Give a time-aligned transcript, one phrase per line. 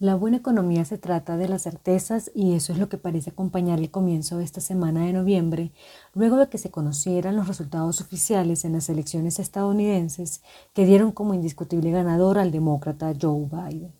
[0.00, 3.78] La buena economía se trata de las certezas y eso es lo que parece acompañar
[3.80, 5.72] el comienzo de esta semana de noviembre,
[6.14, 10.40] luego de que se conocieran los resultados oficiales en las elecciones estadounidenses
[10.72, 13.92] que dieron como indiscutible ganador al demócrata Joe Biden.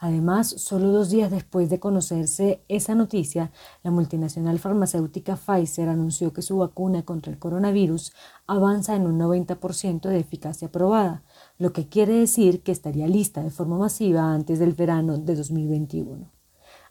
[0.00, 3.50] Además, solo dos días después de conocerse esa noticia,
[3.82, 8.12] la multinacional farmacéutica Pfizer anunció que su vacuna contra el coronavirus
[8.46, 11.22] avanza en un 90% de eficacia probada,
[11.58, 16.30] lo que quiere decir que estaría lista de forma masiva antes del verano de 2021.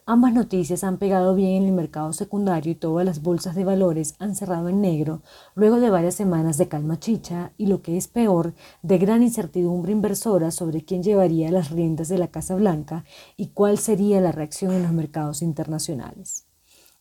[0.10, 4.16] Ambas noticias han pegado bien en el mercado secundario y todas las bolsas de valores
[4.20, 5.22] han cerrado en negro
[5.54, 9.92] luego de varias semanas de calma chicha y lo que es peor, de gran incertidumbre
[9.92, 14.74] inversora sobre quién llevaría las riendas de la Casa Blanca y cuál sería la reacción
[14.74, 16.46] en los mercados internacionales.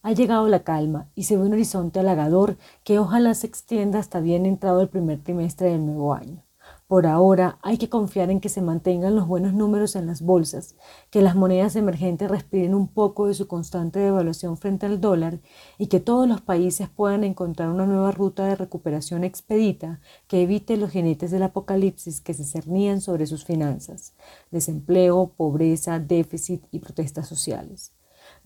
[0.02, 4.20] Ha llegado la calma y se ve un horizonte halagador que ojalá se extienda hasta
[4.20, 6.45] bien entrado el primer trimestre del nuevo año.
[6.88, 10.76] Por ahora hay que confiar en que se mantengan los buenos números en las bolsas,
[11.10, 15.40] que las monedas emergentes respiren un poco de su constante devaluación frente al dólar
[15.78, 20.76] y que todos los países puedan encontrar una nueva ruta de recuperación expedita que evite
[20.76, 24.14] los jinetes del apocalipsis que se cernían sobre sus finanzas,
[24.52, 27.95] desempleo, pobreza, déficit y protestas sociales.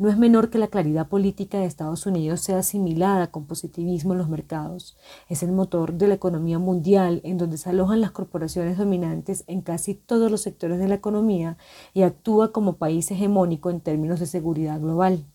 [0.01, 4.19] No es menor que la claridad política de Estados Unidos sea asimilada con positivismo en
[4.19, 4.97] los mercados.
[5.29, 9.61] Es el motor de la economía mundial en donde se alojan las corporaciones dominantes en
[9.61, 11.59] casi todos los sectores de la economía
[11.93, 15.27] y actúa como país hegemónico en términos de seguridad global.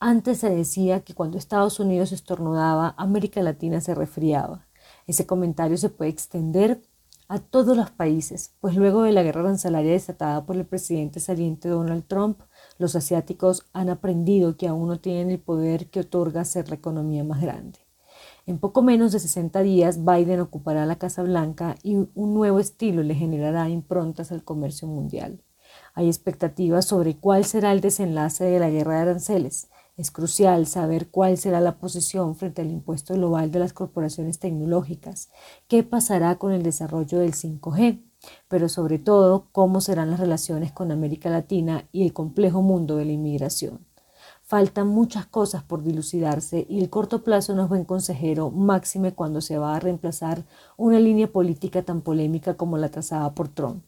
[0.00, 4.66] Antes se decía que cuando Estados Unidos estornudaba, América Latina se resfriaba.
[5.06, 6.80] Ese comentario se puede extender
[7.28, 11.68] a todos los países, pues luego de la guerra arancelaria desatada por el presidente saliente
[11.68, 12.40] Donald Trump,
[12.78, 17.24] los asiáticos han aprendido que aún no tienen el poder que otorga ser la economía
[17.24, 17.78] más grande.
[18.46, 23.02] En poco menos de 60 días, Biden ocupará la Casa Blanca y un nuevo estilo
[23.02, 25.42] le generará improntas al comercio mundial.
[25.94, 29.68] Hay expectativas sobre cuál será el desenlace de la guerra de aranceles.
[29.96, 35.30] Es crucial saber cuál será la posición frente al impuesto global de las corporaciones tecnológicas,
[35.68, 38.02] qué pasará con el desarrollo del 5G,
[38.48, 43.04] pero sobre todo cómo serán las relaciones con América Latina y el complejo mundo de
[43.04, 43.80] la inmigración.
[44.42, 49.40] Faltan muchas cosas por dilucidarse y el corto plazo no es buen consejero, máxime cuando
[49.40, 50.44] se va a reemplazar
[50.76, 53.82] una línea política tan polémica como la trazada por Trump.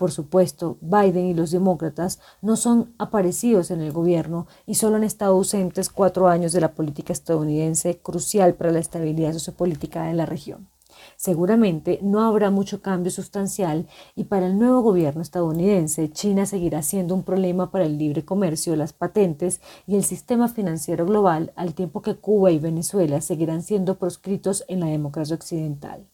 [0.00, 5.04] Por supuesto, Biden y los demócratas no son aparecidos en el gobierno y solo han
[5.04, 10.24] estado ausentes cuatro años de la política estadounidense crucial para la estabilidad sociopolítica de la
[10.24, 10.68] región.
[11.16, 17.14] Seguramente no habrá mucho cambio sustancial y para el nuevo gobierno estadounidense China seguirá siendo
[17.14, 22.02] un problema para el libre comercio, las patentes y el sistema financiero global, al tiempo
[22.02, 26.06] que Cuba y Venezuela seguirán siendo proscritos en la democracia occidental.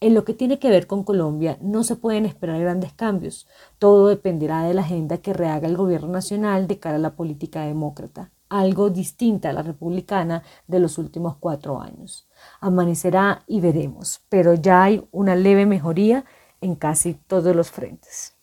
[0.00, 3.46] En lo que tiene que ver con Colombia, no se pueden esperar grandes cambios.
[3.78, 7.62] Todo dependerá de la agenda que rehaga el gobierno nacional de cara a la política
[7.62, 12.28] demócrata algo distinta a la republicana de los últimos cuatro años.
[12.60, 16.24] Amanecerá y veremos, pero ya hay una leve mejoría
[16.60, 18.36] en casi todos los frentes.